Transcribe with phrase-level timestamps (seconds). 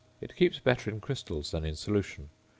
[0.19, 2.29] It keeps better in crystals than in solution.